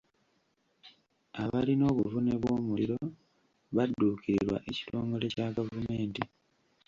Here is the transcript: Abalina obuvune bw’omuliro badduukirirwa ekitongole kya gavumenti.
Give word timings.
Abalina 1.41 1.83
obuvune 1.91 2.33
bw’omuliro 2.41 2.99
badduukirirwa 3.75 4.57
ekitongole 4.69 5.25
kya 5.33 5.47
gavumenti. 5.55 6.23